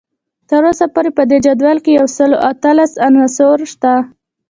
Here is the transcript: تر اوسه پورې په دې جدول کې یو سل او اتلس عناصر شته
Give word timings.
تر 0.49 0.61
اوسه 0.69 0.85
پورې 0.93 1.11
په 1.17 1.23
دې 1.29 1.37
جدول 1.45 1.77
کې 1.85 1.91
یو 1.99 2.07
سل 2.17 2.31
او 2.35 2.43
اتلس 2.51 2.91
عناصر 3.07 3.57
شته 3.71 3.93